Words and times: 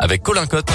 avec 0.00 0.22
Colin 0.22 0.46
Cotte 0.46 0.70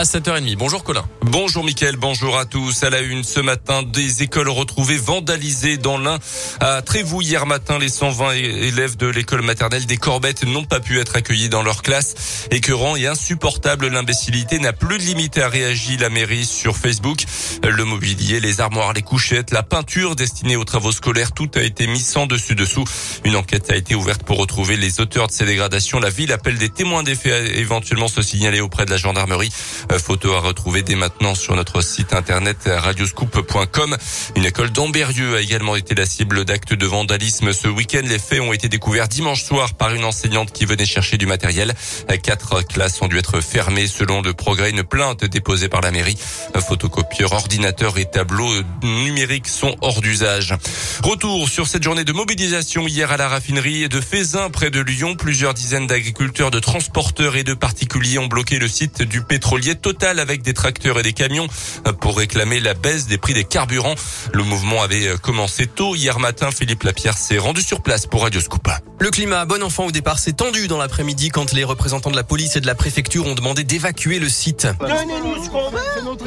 à 0.00 0.04
7h30. 0.04 0.56
Bonjour 0.56 0.82
Colin. 0.82 1.04
Bonjour 1.20 1.62
Mickaël, 1.62 1.96
bonjour 1.96 2.38
à 2.38 2.46
tous. 2.46 2.84
À 2.84 2.88
la 2.88 3.00
une 3.00 3.22
ce 3.22 3.38
matin, 3.38 3.82
des 3.82 4.22
écoles 4.22 4.48
retrouvées 4.48 4.96
vandalisées 4.96 5.76
dans 5.76 5.98
l'Ain. 5.98 6.18
À 6.58 6.80
Trévoux 6.80 7.20
hier 7.20 7.44
matin, 7.44 7.78
les 7.78 7.90
120 7.90 8.32
élèves 8.32 8.96
de 8.96 9.08
l'école 9.08 9.42
maternelle 9.42 9.84
des 9.84 9.98
Corbettes 9.98 10.44
n'ont 10.44 10.64
pas 10.64 10.80
pu 10.80 10.98
être 11.00 11.16
accueillis 11.16 11.50
dans 11.50 11.62
leur 11.62 11.82
classe. 11.82 12.46
Écœurant 12.50 12.96
et 12.96 13.08
insupportable, 13.08 13.88
l'imbécilité 13.88 14.58
n'a 14.58 14.72
plus 14.72 14.96
de 14.96 15.02
limite 15.02 15.36
à 15.36 15.50
réagir 15.50 16.00
la 16.00 16.08
mairie 16.08 16.46
sur 16.46 16.78
Facebook. 16.78 17.18
Le 17.62 17.84
mobilier, 17.84 18.40
les 18.40 18.62
armoires, 18.62 18.94
les 18.94 19.02
couchettes, 19.02 19.50
la 19.50 19.62
peinture 19.62 20.16
destinée 20.16 20.56
aux 20.56 20.64
travaux 20.64 20.92
scolaires, 20.92 21.32
tout 21.32 21.50
a 21.56 21.60
été 21.60 21.86
mis 21.86 22.00
sans 22.00 22.26
dessus 22.26 22.54
dessous. 22.54 22.84
Une 23.26 23.36
enquête 23.36 23.70
a 23.70 23.76
été 23.76 23.94
ouverte 23.94 24.22
pour 24.22 24.38
retrouver 24.38 24.78
les 24.78 24.98
auteurs 24.98 25.26
de 25.26 25.32
ces 25.32 25.44
dégradations. 25.44 26.00
La 26.00 26.08
ville 26.08 26.32
appelle 26.32 26.56
des 26.56 26.70
témoins 26.70 27.02
des 27.02 27.14
faits 27.14 27.34
à 27.34 27.58
éventuellement 27.58 28.08
se 28.08 28.22
signaler 28.22 28.62
auprès 28.62 28.86
de 28.86 28.90
la 28.90 28.96
gendarmerie. 28.96 29.52
Euh, 29.92 29.98
photo 29.98 30.32
à 30.34 30.40
retrouver 30.40 30.82
dès 30.82 30.94
maintenant 30.94 31.34
sur 31.34 31.56
notre 31.56 31.82
site 31.82 32.12
internet 32.12 32.58
radioscoop.com. 32.66 33.96
Une 34.36 34.44
école 34.44 34.70
d'Amberieux 34.70 35.36
a 35.36 35.40
également 35.40 35.76
été 35.76 35.94
la 35.94 36.06
cible 36.06 36.44
d'actes 36.44 36.74
de 36.74 36.86
vandalisme 36.86 37.52
ce 37.52 37.68
week-end. 37.68 38.02
Les 38.04 38.18
faits 38.18 38.40
ont 38.40 38.52
été 38.52 38.68
découverts 38.68 39.08
dimanche 39.08 39.42
soir 39.44 39.74
par 39.74 39.94
une 39.94 40.04
enseignante 40.04 40.52
qui 40.52 40.64
venait 40.64 40.86
chercher 40.86 41.16
du 41.16 41.26
matériel. 41.26 41.74
Quatre 42.22 42.62
classes 42.66 43.00
ont 43.02 43.08
dû 43.08 43.18
être 43.18 43.40
fermées 43.40 43.86
selon 43.86 44.22
le 44.22 44.32
progrès. 44.32 44.70
Une 44.70 44.84
plainte 44.84 45.24
déposée 45.24 45.68
par 45.68 45.80
la 45.80 45.90
mairie. 45.90 46.18
Photocopieurs, 46.68 47.32
ordinateurs 47.32 47.98
et 47.98 48.04
tableaux 48.04 48.62
numériques 48.82 49.48
sont 49.48 49.76
hors 49.80 50.00
d'usage. 50.00 50.54
Retour 51.02 51.48
sur 51.48 51.66
cette 51.66 51.82
journée 51.82 52.04
de 52.04 52.12
mobilisation 52.12 52.86
hier 52.86 53.10
à 53.10 53.16
la 53.16 53.28
raffinerie 53.28 53.88
de 53.88 54.00
Fézin 54.00 54.50
près 54.50 54.70
de 54.70 54.80
Lyon. 54.80 55.16
Plusieurs 55.16 55.54
dizaines 55.54 55.86
d'agriculteurs, 55.86 56.50
de 56.50 56.60
transporteurs 56.60 57.36
et 57.36 57.44
de 57.44 57.54
particuliers 57.54 58.18
ont 58.18 58.26
bloqué 58.26 58.58
le 58.58 58.68
site 58.68 59.02
du 59.02 59.22
pétrolier 59.22 59.69
total 59.74 60.18
avec 60.18 60.42
des 60.42 60.54
tracteurs 60.54 60.98
et 60.98 61.02
des 61.02 61.12
camions 61.12 61.46
pour 62.00 62.18
réclamer 62.18 62.60
la 62.60 62.74
baisse 62.74 63.06
des 63.06 63.18
prix 63.18 63.34
des 63.34 63.44
carburants. 63.44 63.94
Le 64.32 64.42
mouvement 64.42 64.82
avait 64.82 65.14
commencé 65.22 65.66
tôt 65.66 65.94
hier 65.94 66.18
matin. 66.18 66.50
Philippe 66.50 66.82
Lapierre 66.82 67.16
s'est 67.16 67.38
rendu 67.38 67.62
sur 67.62 67.82
place 67.82 68.06
pour 68.06 68.22
Radio 68.22 68.40
Scoop. 68.40 68.68
Le 69.02 69.08
climat 69.08 69.46
bon 69.46 69.62
enfant 69.62 69.86
au 69.86 69.90
départ 69.92 70.18
s'est 70.18 70.34
tendu 70.34 70.68
dans 70.68 70.76
l'après-midi 70.76 71.30
quand 71.30 71.54
les 71.54 71.64
représentants 71.64 72.10
de 72.10 72.16
la 72.16 72.22
police 72.22 72.56
et 72.56 72.60
de 72.60 72.66
la 72.66 72.74
préfecture 72.74 73.26
ont 73.26 73.34
demandé 73.34 73.64
d'évacuer 73.64 74.18
le 74.18 74.28
site. 74.28 74.68
Donnez-nous 74.78 75.42
ce 75.42 75.48
qu'on 75.48 75.70
veut, 75.70 75.78
c'est 75.96 76.04
notre 76.04 76.22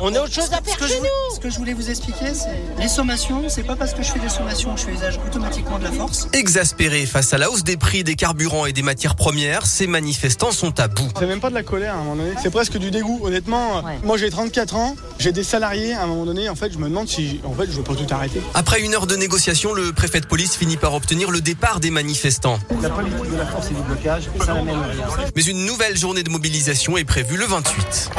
On 0.00 0.14
a 0.14 0.20
autre 0.20 0.32
chose 0.32 0.50
à 0.54 0.62
faire 0.62 0.72
ce 0.72 0.78
que, 0.78 0.86
je, 0.86 0.94
ce 1.34 1.40
que 1.40 1.50
je 1.50 1.58
voulais 1.58 1.74
vous 1.74 1.90
expliquer, 1.90 2.32
c'est 2.32 2.82
les 2.82 2.88
sommations. 2.88 3.42
C'est 3.50 3.62
pas 3.62 3.76
parce 3.76 3.92
que 3.92 4.02
je 4.02 4.10
fais 4.10 4.20
des 4.20 4.30
sommations 4.30 4.74
que 4.74 4.80
je 4.80 4.86
fais 4.86 4.92
usage 4.92 5.20
automatiquement 5.26 5.78
de 5.78 5.84
la 5.84 5.92
force. 5.92 6.28
Exaspérés 6.32 7.04
face 7.04 7.34
à 7.34 7.36
la 7.36 7.50
hausse 7.50 7.62
des 7.62 7.76
prix 7.76 8.04
des 8.04 8.14
carburants 8.14 8.64
et 8.64 8.72
des 8.72 8.80
matières 8.80 9.16
premières, 9.16 9.66
ces 9.66 9.86
manifestants 9.86 10.52
sont 10.52 10.80
à 10.80 10.88
bout. 10.88 11.10
C'est 11.18 11.26
même 11.26 11.40
pas 11.40 11.50
de 11.50 11.54
la 11.54 11.62
colère 11.62 11.92
à 11.92 11.98
un 11.98 12.04
moment 12.04 12.16
donné, 12.16 12.32
c'est 12.42 12.48
presque 12.50 12.78
du 12.78 12.90
dégoût. 12.90 13.20
Honnêtement, 13.22 13.82
moi 14.02 14.16
j'ai 14.16 14.30
34 14.30 14.76
ans, 14.76 14.96
j'ai 15.18 15.32
des 15.32 15.44
salariés 15.44 15.92
à 15.92 16.04
un 16.04 16.06
moment 16.06 16.24
donné. 16.24 16.48
En 16.48 16.54
fait, 16.54 16.72
je 16.72 16.78
me 16.78 16.88
demande 16.88 17.06
si, 17.06 17.42
en 17.44 17.52
fait, 17.52 17.66
je 17.66 17.72
veux 17.72 17.82
pas 17.82 17.94
tout 17.94 18.06
arrêter. 18.08 18.40
Après 18.54 18.80
une 18.80 18.94
heure 18.94 19.06
de 19.06 19.14
négociation, 19.14 19.74
le 19.74 19.92
préfet 19.92 20.20
de 20.20 20.26
police 20.26 20.56
finit 20.56 20.78
par 20.78 20.94
obtenir 20.94 21.30
le 21.30 21.42
départ 21.42 21.80
des 21.80 21.90
manifestants 21.90 22.13
manifestants. 22.14 22.60
La 22.80 22.90
politique 22.90 23.30
de 23.30 23.36
la 23.36 23.46
force 23.46 23.70
et 23.70 23.74
du 23.74 23.82
blocage, 23.82 24.24
ça 24.38 24.54
n'amène 24.54 24.78
rien. 24.78 25.06
Mais 25.34 25.42
une 25.42 25.66
nouvelle 25.66 25.96
journée 25.96 26.22
de 26.22 26.30
mobilisation 26.30 26.96
est 26.96 27.04
prévue 27.04 27.36
le 27.36 27.44
28. 27.44 28.10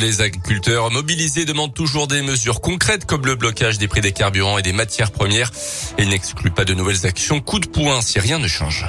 Les 0.00 0.20
agriculteurs 0.22 0.90
mobilisés 0.90 1.44
demandent 1.44 1.74
toujours 1.74 2.08
des 2.08 2.22
mesures 2.22 2.60
concrètes 2.60 3.04
comme 3.04 3.26
le 3.26 3.36
blocage 3.36 3.78
des 3.78 3.86
prix 3.86 4.00
des 4.00 4.12
carburants 4.12 4.58
et 4.58 4.62
des 4.62 4.72
matières 4.72 5.10
premières 5.10 5.52
et 5.98 6.06
n'excluent 6.06 6.50
pas 6.50 6.64
de 6.64 6.74
nouvelles 6.74 7.06
actions 7.06 7.40
coup 7.40 7.60
de 7.60 7.68
poing 7.68 8.00
si 8.00 8.18
rien 8.18 8.38
ne 8.38 8.48
change. 8.48 8.86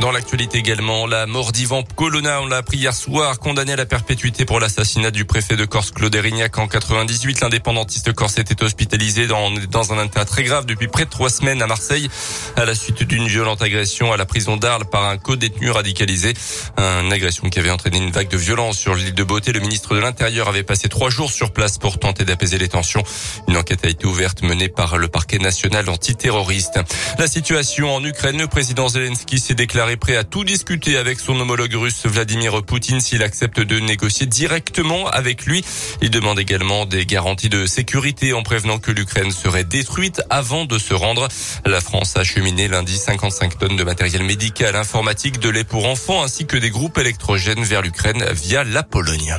Dans 0.00 0.10
l'actualité 0.10 0.58
également, 0.58 1.06
la 1.06 1.26
mort 1.26 1.52
d'Ivan 1.52 1.82
Colonna, 1.82 2.40
on 2.42 2.46
l'a 2.46 2.56
appris 2.56 2.78
hier 2.78 2.94
soir, 2.94 3.38
condamné 3.38 3.74
à 3.74 3.76
la 3.76 3.86
perpétuité 3.86 4.44
pour 4.44 4.58
l'assassinat 4.58 5.10
du 5.10 5.24
préfet 5.24 5.54
de 5.54 5.64
Corse 5.64 5.92
Claude 5.92 6.14
Erignac 6.14 6.58
en 6.58 6.66
98. 6.66 7.40
L'indépendantiste 7.40 8.12
corse 8.12 8.38
était 8.38 8.64
hospitalisé 8.64 9.26
dans, 9.26 9.50
dans 9.70 9.92
un 9.92 10.04
état 10.04 10.24
très 10.24 10.42
grave 10.42 10.66
depuis 10.66 10.88
près 10.88 11.04
de 11.04 11.10
trois 11.10 11.30
semaines 11.30 11.62
à 11.62 11.66
Marseille 11.66 12.08
à 12.56 12.64
la 12.64 12.74
suite 12.74 13.02
d'une 13.02 13.28
violente 13.28 13.62
agression 13.62 14.12
à 14.12 14.16
la 14.16 14.24
prison 14.24 14.56
d'Arles 14.56 14.86
par 14.86 15.04
un 15.04 15.18
co-détenu 15.18 15.70
radicalisé. 15.70 16.34
Une 16.78 17.12
agression 17.12 17.48
qui 17.48 17.58
avait 17.58 17.70
entraîné 17.70 17.98
une 17.98 18.10
vague 18.10 18.28
de 18.28 18.36
violence 18.36 18.78
sur 18.78 18.94
l'île 18.94 19.14
de 19.14 19.24
Beauté. 19.24 19.52
Le 19.52 19.60
ministre 19.60 19.94
de 19.94 20.00
l'Intérieur 20.00 20.48
avait 20.48 20.64
passé 20.64 20.88
trois 20.88 21.10
jours 21.10 21.30
sur 21.30 21.52
place 21.52 21.78
pour 21.78 21.98
tenter 21.98 22.24
d'apaiser 22.24 22.58
les 22.58 22.68
tensions. 22.68 23.04
Une 23.46 23.56
enquête 23.56 23.84
a 23.84 23.88
été 23.88 24.06
ouverte 24.06 24.42
menée 24.42 24.68
par 24.68 24.98
le 24.98 25.08
parquet 25.08 25.38
national 25.38 25.88
antiterroriste. 25.88 26.80
La 27.18 27.28
situation 27.28 27.94
en 27.94 28.04
Ukraine, 28.04 28.38
le 28.38 28.48
président 28.48 28.88
Zelensky 28.88 29.38
s'est 29.38 29.54
déclaré 29.54 29.81
est 29.90 29.96
prêt 29.96 30.16
à 30.16 30.24
tout 30.24 30.44
discuter 30.44 30.96
avec 30.96 31.20
son 31.20 31.38
homologue 31.40 31.74
russe 31.74 32.06
Vladimir 32.06 32.62
Poutine 32.62 33.00
s'il 33.00 33.22
accepte 33.22 33.60
de 33.60 33.78
négocier 33.78 34.26
directement 34.26 35.08
avec 35.08 35.46
lui. 35.46 35.64
Il 36.00 36.10
demande 36.10 36.38
également 36.38 36.86
des 36.86 37.06
garanties 37.06 37.48
de 37.48 37.66
sécurité 37.66 38.32
en 38.32 38.42
prévenant 38.42 38.78
que 38.78 38.90
l'Ukraine 38.90 39.30
serait 39.30 39.64
détruite 39.64 40.22
avant 40.30 40.64
de 40.64 40.78
se 40.78 40.94
rendre. 40.94 41.28
La 41.66 41.80
France 41.80 42.16
a 42.16 42.20
acheminé 42.20 42.68
lundi 42.68 42.96
55 42.96 43.58
tonnes 43.58 43.76
de 43.76 43.84
matériel 43.84 44.22
médical, 44.22 44.76
informatique, 44.76 45.38
de 45.38 45.48
lait 45.48 45.64
pour 45.64 45.86
enfants 45.86 46.22
ainsi 46.22 46.46
que 46.46 46.56
des 46.56 46.70
groupes 46.70 46.98
électrogènes 46.98 47.64
vers 47.64 47.82
l'Ukraine 47.82 48.24
via 48.32 48.64
la 48.64 48.82
Pologne. 48.82 49.36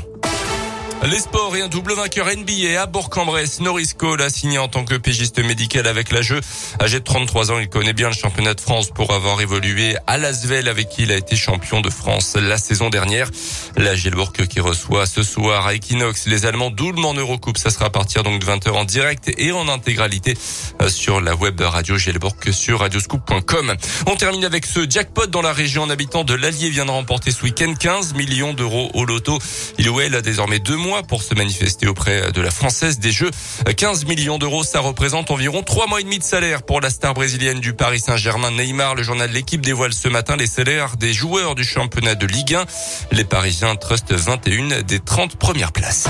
Les 1.05 1.19
sports 1.19 1.53
et 1.57 1.61
un 1.61 1.67
double 1.67 1.93
vainqueur 1.95 2.27
NBA 2.27 2.81
à 2.81 2.85
Bourg-en-Bresse. 2.85 3.59
Norris 3.59 3.89
Cole 3.97 4.21
a 4.21 4.29
signé 4.29 4.57
en 4.57 4.69
tant 4.69 4.85
que 4.85 4.95
pégiste 4.95 5.37
médical 5.39 5.85
avec 5.85 6.13
la 6.13 6.21
jeu. 6.21 6.39
Âgé 6.79 6.99
de 6.99 7.03
33 7.03 7.51
ans, 7.51 7.59
il 7.59 7.67
connaît 7.67 7.91
bien 7.91 8.07
le 8.07 8.15
championnat 8.15 8.53
de 8.53 8.61
France 8.61 8.89
pour 8.89 9.13
avoir 9.13 9.41
évolué 9.41 9.97
à 10.07 10.17
Lasvel 10.17 10.69
avec 10.69 10.87
qui 10.87 11.03
il 11.03 11.11
a 11.11 11.17
été 11.17 11.35
champion 11.35 11.81
de 11.81 11.89
France 11.89 12.37
la 12.39 12.57
saison 12.57 12.89
dernière. 12.89 13.29
La 13.75 13.95
Gilbourg 13.95 14.31
qui 14.31 14.61
reçoit 14.61 15.05
ce 15.05 15.23
soir 15.23 15.67
à 15.67 15.75
Equinox 15.75 16.25
les 16.25 16.45
Allemands 16.45 16.71
doublement 16.71 17.09
en 17.09 17.15
Eurocoupe. 17.15 17.57
Ça 17.57 17.69
sera 17.69 17.87
à 17.87 17.89
partir 17.89 18.23
donc 18.23 18.39
de 18.39 18.45
20h 18.45 18.71
en 18.71 18.85
direct 18.85 19.29
et 19.37 19.51
en 19.51 19.67
intégralité 19.67 20.37
euh, 20.81 20.87
sur 20.87 21.19
la 21.19 21.35
web 21.35 21.59
radio 21.59 21.97
Gilbourg 21.97 22.37
sur 22.53 22.79
radioscoop.com. 22.79 23.75
On 24.07 24.15
termine 24.15 24.45
avec 24.45 24.65
ce 24.65 24.89
jackpot 24.89 25.27
dans 25.27 25.41
la 25.41 25.51
région. 25.51 25.83
Un 25.83 25.89
habitant 25.89 26.23
de 26.23 26.33
l'Allier 26.33 26.69
vient 26.69 26.85
de 26.85 26.91
remporter 26.91 27.31
ce 27.31 27.43
week-end 27.43 27.73
15 27.77 28.13
millions 28.13 28.53
d'euros 28.53 28.89
au 28.93 29.03
loto. 29.03 29.37
Il 29.77 29.89
ou 29.89 29.99
elle 29.99 30.15
a 30.15 30.21
désormais 30.21 30.59
deux 30.59 30.77
mois 30.77 30.92
pour 31.01 31.23
se 31.23 31.33
manifester 31.33 31.87
auprès 31.87 32.31
de 32.31 32.41
la 32.41 32.51
Française 32.51 32.99
des 32.99 33.11
Jeux. 33.11 33.31
15 33.75 34.05
millions 34.05 34.37
d'euros, 34.37 34.63
ça 34.63 34.79
représente 34.79 35.31
environ 35.31 35.63
trois 35.63 35.87
mois 35.87 36.01
et 36.01 36.03
demi 36.03 36.19
de 36.19 36.23
salaire 36.23 36.63
pour 36.63 36.81
la 36.81 36.91
star 36.91 37.13
brésilienne 37.13 37.59
du 37.59 37.73
Paris 37.73 37.99
Saint-Germain, 37.99 38.51
Neymar. 38.51 38.95
Le 38.95 39.03
journal 39.03 39.29
de 39.29 39.33
l'équipe 39.33 39.61
dévoile 39.61 39.93
ce 39.93 40.07
matin 40.07 40.35
les 40.35 40.47
salaires 40.47 40.95
des 40.97 41.13
joueurs 41.13 41.55
du 41.55 41.63
championnat 41.63 42.15
de 42.15 42.27
Ligue 42.27 42.53
1. 42.53 42.65
Les 43.11 43.23
Parisiens 43.23 43.75
trustent 43.75 44.13
21 44.13 44.83
des 44.83 44.99
30 44.99 45.37
premières 45.37 45.71
places. 45.71 46.07